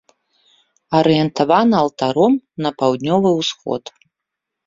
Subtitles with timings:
[0.99, 2.33] Арыентавана алтаром
[2.67, 3.83] на паўднёвы ўсход.